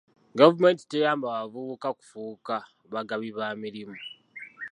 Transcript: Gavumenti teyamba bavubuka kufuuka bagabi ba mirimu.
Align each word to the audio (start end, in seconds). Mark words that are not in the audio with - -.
Gavumenti 0.39 0.83
teyamba 0.85 1.25
bavubuka 1.35 1.87
kufuuka 1.97 2.55
bagabi 2.93 3.29
ba 3.37 3.47
mirimu. 3.61 3.97